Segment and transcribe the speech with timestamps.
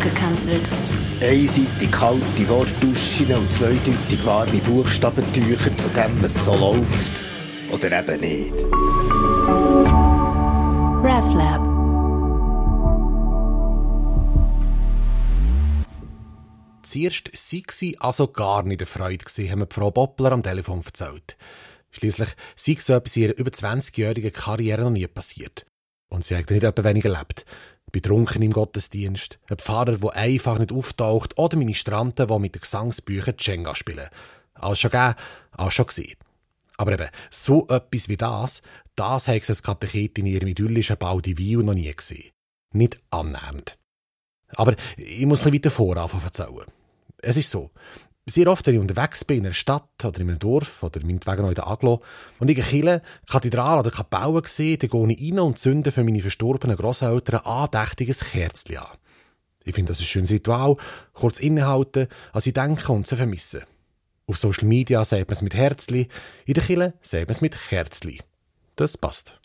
[0.00, 0.68] abgekanzelt.
[1.20, 7.24] Einseitig kalte Wortduschen und zweideutig warme Buchstabentücher zu dem, was so läuft.
[7.70, 8.54] Oder eben nicht.
[11.04, 11.68] RefLab.
[16.82, 21.36] Zuerst sei sie also gar nicht erfreut gewesen, haben mir Frau Boppler am Telefon erzählt.
[21.90, 25.66] Schliesslich sei so etwas in ihrer über 20-jährigen Karriere noch nie passiert.
[26.08, 27.44] Und sie hat nicht etwa weniger erlebt.
[27.90, 33.36] Betrunken im Gottesdienst, ein Pfarrer, der einfach nicht auftaucht oder Ministranten, die mit den Gesangsbüchern
[33.38, 34.08] Jenga spielen.
[34.54, 35.14] Alles schon gegeben,
[35.52, 36.16] alles schon gesehen.
[36.76, 38.62] Aber eben, so etwas wie das,
[38.96, 42.30] das hat sie als in ihrem idyllischen Baldivil noch nie gesehen.
[42.72, 43.78] Nicht annähernd.
[44.54, 46.66] Aber ich muss ein weiter voranfangen erzählen.
[47.18, 47.70] Es ist so,
[48.30, 51.42] sehr oft, wenn ich unterwegs bin, in einer Stadt oder in einem Dorf oder meinetwegen
[51.42, 52.02] noch in der Aglo
[52.38, 56.04] und ich eine Kirche, Kathedrale oder Kapelle sehe, dann gehe ich rein und zünde für
[56.04, 58.96] meine verstorbenen Grosseltern ein andächtiges Kerzchen an.
[59.64, 60.76] Ich finde das ein schönes Ritual,
[61.12, 63.62] kurz innehalten, als ich denke und sie vermissen.
[64.26, 66.08] Auf Social Media sagt man es mit Herzli,
[66.46, 68.20] in der Kirche sagt man es mit Kerzli.
[68.76, 69.40] Das passt.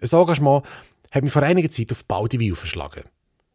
[0.00, 0.64] Ein Engagement
[1.10, 3.04] hat mich vor einiger Zeit auf Baldivil verschlagen.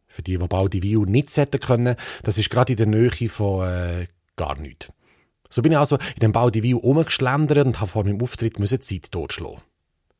[0.06, 4.06] Für die, die Baldivil nicht sehen können, das ist gerade in der Nähe von äh,
[4.36, 4.92] gar nichts.
[5.48, 9.12] So bin ich also in dem Baldivil rumgeschlendert und habe vor meinem Auftritt müssen Zeit
[9.12, 9.62] totschlagen.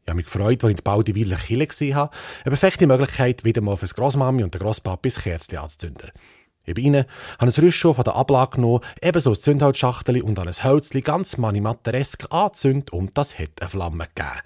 [0.05, 2.15] Ich habe mich gefreut, als ich die Baldiviler Kille gesehen habe.
[2.45, 6.11] Eine perfekte Möglichkeit, wieder mal für das Grossmami und den Grosspapi das Kerzchen anzuzünden.
[6.67, 7.05] Ich bin rein,
[7.39, 11.37] habe ein Rüscho von der Ablage genommen, ebenso ein Zündholzschachtel und an ein Hölzli ganz
[11.37, 14.41] manimatteresk angezündet und das hat eine Flamme gegeben.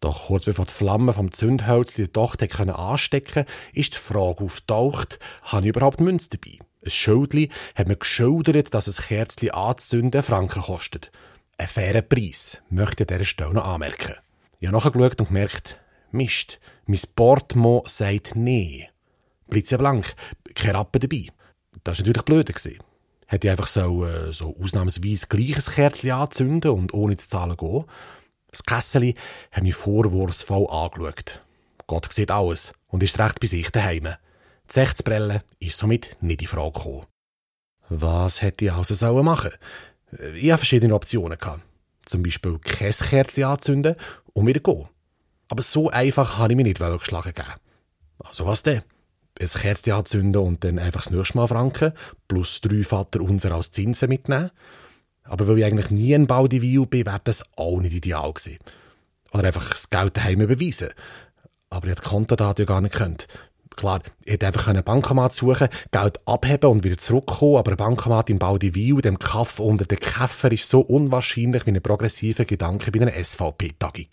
[0.00, 5.18] Doch kurz bevor die Flamme vom Zündhölzli die Tochter anstecken konnte, ist die Frage auftaucht,
[5.42, 6.58] habe ich überhaupt Münze dabei?
[6.84, 11.12] Ein Schildli hat mir geschildert, dass ein Kerzli anzünden Franken kostet.
[11.56, 14.16] Ein fairer Preis, möchte ich an dieser Stelle noch anmerken.
[14.58, 15.78] Ich habe nachgeschaut und gemerkt,
[16.10, 18.88] Mist, mein Portmo sagt nee.
[19.48, 20.14] Blitzeblank,
[20.54, 21.28] kein Rappen dabei.
[21.84, 22.48] Das war natürlich blöd.
[23.26, 27.84] Hätte ich einfach so, äh, so ausnahmsweise gleiches Kerzli anzünden und ohne zu zahlen gehen.
[28.50, 29.14] Das Kesseli
[29.50, 31.42] hat mich vorwurfsvoll angeschaut.
[31.86, 34.08] Gott sieht alles und ist recht bei sich daheim.
[34.72, 37.04] Die Sechtsbrille ist somit nicht in Frage gekommen.
[37.90, 39.50] Was hätte ich also sollen machen?
[40.34, 41.36] Ich hatte verschiedene Optionen.
[42.06, 43.96] Zum Beispiel kein Kerzchen anzünden
[44.32, 44.88] und wieder gehen.
[45.48, 47.52] Aber so einfach habe ich mich nicht geschlagen geben.
[48.20, 48.80] Also was denn?
[49.38, 51.92] Ein Kerzchen anzünden und dann einfach das nächste Mal franken,
[52.26, 54.52] plus drei Vater unser als Zinsen mitnehmen.
[55.24, 58.58] Aber weil ich eigentlich nie ein Baudivil bin, wäre das auch nicht ideal gewesen.
[59.32, 60.94] Oder einfach das Geld daheim überweisen.
[61.68, 63.18] Aber ich hätte Kontodaten ja gar nicht können.
[63.76, 68.30] Klar, ich hätte einfach einen Bankomat suchen, Geld abheben und wieder zurückkommen, aber ein Bankomat
[68.30, 73.00] im Baldivil, dem Kaff unter den Käfer, ist so unwahrscheinlich wie ein progressiver Gedanke bei
[73.00, 74.06] einer SVP-Tagung.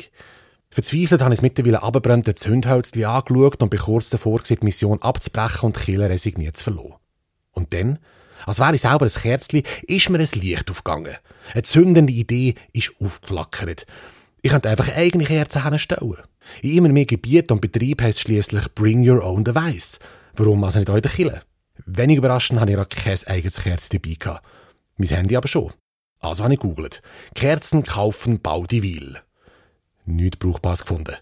[0.71, 5.67] Verzweifelt habe ich es mittlerweile abgebrannte Zündhölzchen angeschaut und bin kurz davor, die Mission abzubrechen
[5.67, 6.93] und die Kille resigniert zu verlassen.
[7.51, 7.99] Und dann,
[8.45, 11.15] als wäre ich selber ein Kerzchen, ist mir ein Licht aufgegangen.
[11.53, 13.87] Eine zündende Idee ist aufgeflackert.
[14.41, 16.17] Ich könnte einfach eigene Kerzen hinstellen.
[16.61, 19.99] In immer mehr Gebieten und Betrieben heisst schließlich Bring Your Own Device.
[20.35, 21.41] Warum also nicht eure Kille?
[21.85, 24.39] Wenig überraschend habe ich auch kein eigenes Kerz dabei.
[24.97, 25.73] Mein Handy aber schon.
[26.21, 27.01] Also habe ich googelt.
[27.35, 29.17] Kerzen kaufen Baudivil.
[30.05, 31.15] Nichts Brauchbares gefunden.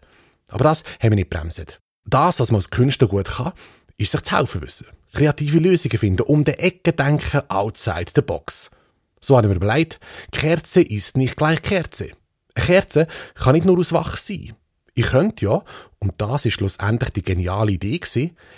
[0.50, 1.80] Aber das haben wir nicht bremset.
[2.06, 3.54] Das, was man als Künstler gut kann,
[3.98, 4.88] ist sich zu helfen wissen.
[5.14, 8.70] Kreative Lösungen finden, um die Ecke denken, outside the box.
[9.20, 10.00] So habe ich mir überlegt,
[10.32, 12.12] Kerze ist nicht gleich Kerze.
[12.56, 14.54] Eine Kerze kann nicht nur aus Wachs sein.
[14.98, 15.62] Ich könnte ja,
[16.00, 18.02] und das ist schlussendlich die geniale Idee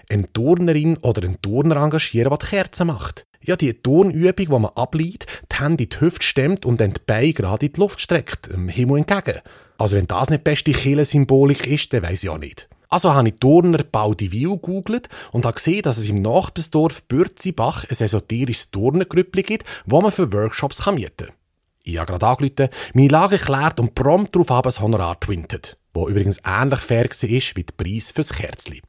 [0.10, 3.26] eine Turnerin oder einen Turner engagieren, der die Kerzen macht.
[3.42, 7.02] Ja, die Turnübung, die man ableitet, die Hände in die Hüfte stemmt und dann die
[7.06, 9.42] Beine gerade in die Luft streckt, dem Himmel entgegen.
[9.78, 12.70] Also wenn das nicht beste Kille-Symbolik ist, dann weiss ich auch nicht.
[12.88, 17.98] Also habe ich Turner Baudivil gegoogelt und habe gesehen, dass es im Nachbarsdorf Bürzibach ein
[18.00, 21.36] esoterisches Turnergrüppli gibt, wo man für Workshops mieten kann.
[21.84, 26.08] Ich habe gerade angerufen, meine Lage erklärt und prompt darauf habe ein Honorar twintet, wo
[26.08, 28.82] übrigens ähnlich fair war wie der Preis fürs Kerzli.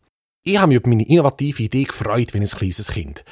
[0.45, 3.25] Ich habe mich über meine innovative Idee gefreut wie ein kleines Kind.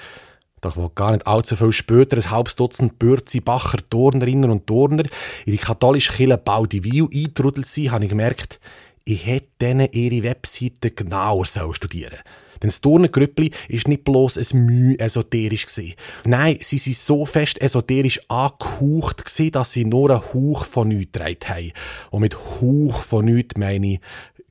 [0.61, 5.05] Doch wo gar nicht allzu viel später ein halbes Dutzend Bürzi, Bacher, Turnerinnen und Turner
[5.47, 8.58] in die katholische Kirche Baudivil eingetrudelt sind, habe ich gemerkt,
[9.05, 12.48] ich hätte denen ihre Webseite genauer studieren sollen.
[12.62, 15.94] Denn das Turnengrüppli ist nicht bloß ein Mühe esoterisch gewesen.
[16.25, 21.12] Nein, sie sind so fest esoterisch angehaucht gewesen, dass sie nur einen Hauch von nichts
[21.12, 21.72] getragen haben.
[22.10, 24.00] Und mit Hauch von nichts meine ich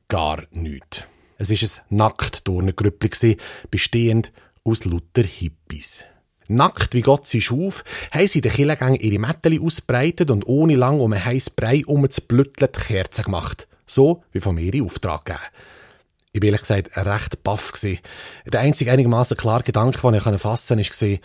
[0.08, 1.04] gar nichts.
[1.38, 3.40] Es ist ein nackt Turnengrüppli gewesen,
[3.70, 4.32] bestehend
[4.64, 6.04] aus lauter Hippies.
[6.50, 11.00] Nackt wie Gott sie schuf, haben sie den Killengängen ihre Mätteli ausbreitet und ohne lang
[11.00, 13.68] um ein heißes Brei um zu blütteln die Kerzen gemacht.
[13.86, 15.44] So wie von mir in Auftrag gegeben.
[16.38, 17.74] Ich bin ehrlich gesagt recht baff.
[18.46, 21.20] Der einzige einigermaßen klare Gedanke, den ich fassen konnte, war,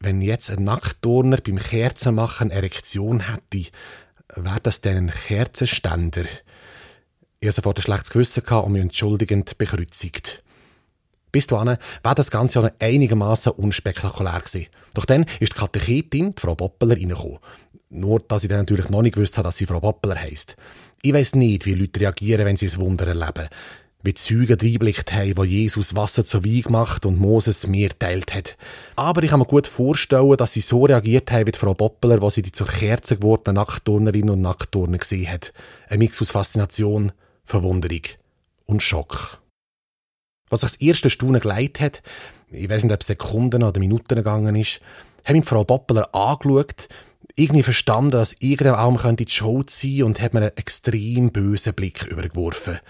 [0.00, 3.70] wenn jetzt ein Nacktturner beim Kerzenmachen eine Erektion hätte,
[4.34, 6.24] wäre das dann ein Kerzenständer?
[7.40, 10.42] Ich hatte sofort ein schlechtes Gewissen und mich entschuldigend bekreuzigt.
[11.30, 14.68] Bis dahin war das Ganze ja einigermaßen unspektakulär gewesen.
[14.94, 17.38] Doch dann ist die Katechetin, die Frau Boppeler, reingekommen.
[17.90, 20.56] Nur, dass ich dann natürlich noch nicht gewusst habe, dass sie Frau Boppeler heisst.
[21.02, 23.50] Ich weiss nicht, wie Leute reagieren, wenn sie ein Wunder erleben.
[24.06, 28.58] Wie Zeugen reinblickt haben, wo Jesus Wasser zu Wein gemacht und Moses Meer teilt hat.
[28.96, 32.28] Aber ich kann mir gut vorstellen, dass sie so reagiert haben wie Frau Boppeler, wo
[32.28, 35.54] sie die zur Kerze gewordenen Nackturnerinnen und Nacktturner gesehen hat.
[35.88, 37.12] Ein Mix aus Faszination,
[37.44, 38.02] Verwunderung
[38.66, 39.40] und Schock.
[40.50, 42.02] Was sich das erste Staunen geleitet hat,
[42.50, 44.80] ich weiß nicht, ob Sekunden oder Minuten gegangen ist,
[45.24, 46.88] habe ich Frau Boppeler angeschaut,
[47.36, 51.72] irgendwie verstanden, dass irgendein Arm könnte die Show sein und hat mir einen extrem bösen
[51.72, 52.80] Blick übergeworfen.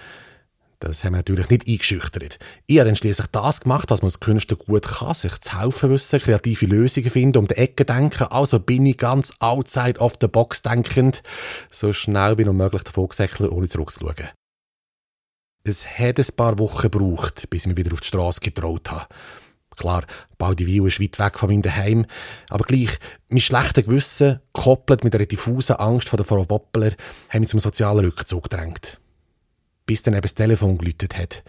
[0.85, 2.39] Das haben wir natürlich nicht eingeschüchtert.
[2.67, 5.89] Ich habe dann schließlich das gemacht, was man als Künstler gut kann, sich zu helfen
[5.89, 8.25] wissen, kreative Lösungen finden, um die Ecke denken.
[8.25, 11.23] Also bin ich ganz outside of the box denkend,
[11.71, 14.29] so schnell wie noch möglich davon gesäckelt, ohne zurückzuschauen.
[15.67, 19.07] Es hat ein paar Wochen gebraucht, bis ich mich wieder auf die Straße getraut habe.
[19.79, 20.05] Klar,
[20.37, 22.05] Baldivio ist weit weg von meinem Daheim,
[22.51, 22.91] aber gleich,
[23.31, 26.93] mein schlechter Gewissen, gekoppelt mit einer diffusen Angst vor der Frau Boppeler,
[27.31, 29.01] haben mich zum sozialen Rückzug gedrängt.
[29.87, 31.43] Bis dann eben das Telefon geläutet hat.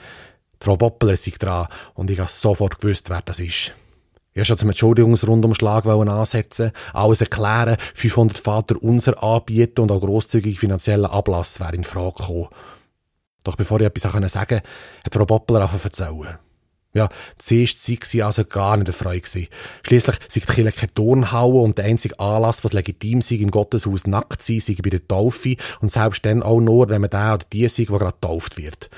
[0.62, 3.74] Die Frau Boppeler ist dran und ich habe sofort gewusst, wer das ist.
[4.32, 10.60] Ich wollte schon zum Entschuldigungsrundumschlag ansetzen, alles erklären, 500 Vater unser anbieten und auch grosszügig
[10.60, 12.48] finanzieller Ablass wäre in Frage gekommen.
[13.46, 14.64] Doch bevor ich etwas sagen konnte,
[15.06, 16.44] hat Frau Boppler angefangen erzählen.
[16.95, 19.47] Ja, zuerst sei sie also gar nicht erfreut gewesen.
[19.83, 24.07] Schliesslich sei die Kirche keine Turnhalle und der einzige Anlass, was legitim sei, im Gotteshaus
[24.07, 27.45] nackt sei, sei bei der Taufe und selbst dann auch nur, wenn man der oder
[27.51, 28.89] die sei, der gerade getauft wird.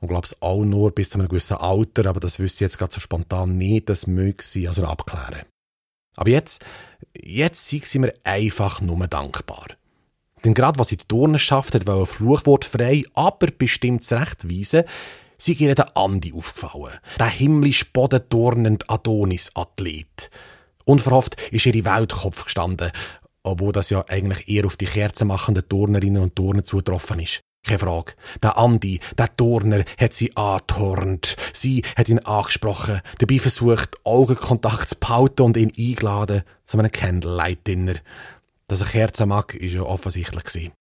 [0.00, 2.94] Und glaub's auch nur bis zu einem gewissen Alter, aber das wüsste ich jetzt gerade
[2.94, 5.42] so spontan nicht, das möge sie also abklären.
[6.16, 6.64] Aber jetzt,
[7.20, 9.66] jetzt sei sie mir einfach nur dankbar.
[10.44, 14.84] Denn gerade was sie die Turnenschaft hat, weil fluchwortfrei, aber bestimmt zurechtweisen,
[15.40, 16.98] sie ihr der Andi aufgefallen.
[17.18, 20.30] Der himmlisch bodenturnende Adonis-Athlet.
[20.84, 22.92] Unverhofft ist ihre Weltkopf gestanden,
[23.42, 27.40] obwohl das ja eigentlich eher auf die kerzenmachenden Turnerinnen und Turner zutroffen ist.
[27.62, 28.14] Keine Frage.
[28.42, 31.36] Der Andi, der Turner, hat sie angeturnt.
[31.52, 37.96] Sie hat ihn angesprochen, dabei versucht, Augenkontakt zu behalten und ihn eingeladen zu einem Candlelight-Dinner.
[38.66, 40.72] Dass er Kerzen mag, ist ja offensichtlich gewesen.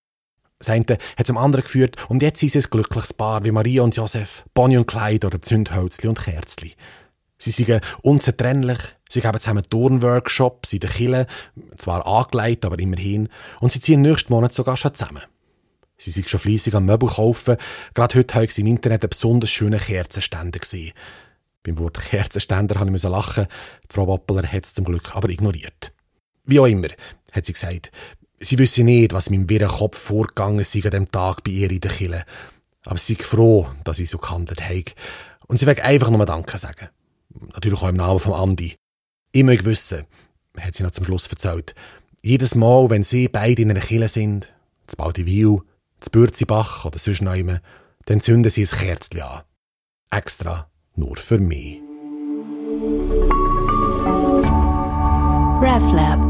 [0.59, 0.85] Das eine
[1.17, 4.43] hat zum anderen geführt und jetzt sind sie ein glückliches Paar wie Maria und Josef,
[4.53, 6.75] Bonnie und Clyde oder Zündhölzli und Kerzli.
[7.37, 8.79] Sie sind unzertrennlich,
[9.09, 11.27] sie geben zusammen Turnworkshops in der Kille,
[11.77, 13.29] zwar angelegt, aber immerhin,
[13.61, 15.23] und sie ziehen nächsten Monat sogar schon zusammen.
[15.97, 17.55] Sie sind schon fleissig am Möbel kaufen,
[17.93, 20.91] gerade heute habe ich im Internet einen besonders schönen Kerzenständer gesehen.
[21.63, 23.47] Beim Wort Kerzenständer habe ich lachen,
[23.89, 25.93] die Frau Wappeler hat es zum Glück aber ignoriert.
[26.43, 26.87] Wie auch immer,
[27.31, 27.91] hat sie gesagt.
[28.41, 31.71] Sie wüsste nicht, was in meinem wirren Kopf vorgegangen sei an dem Tag bei ihr
[31.71, 32.25] in der Kille.
[32.85, 34.85] Aber sie ist froh, dass ich so gehandelt habe.
[35.47, 36.89] Und sie will einfach nur Danke sagen.
[37.53, 38.75] Natürlich auch im Namen von Andi.
[39.31, 40.05] Ich möchte wissen,
[40.59, 41.75] hat sie noch zum Schluss erzählt,
[42.21, 44.51] jedes Mal, wenn sie beide in einer Kille sind,
[44.87, 45.59] zu Baldivil,
[45.99, 47.35] zu Bürzibach oder sonst noch
[48.05, 49.43] dann zünden sie ein Kerzchen an.
[50.11, 51.79] Extra nur für mich.
[55.61, 56.28] RefLab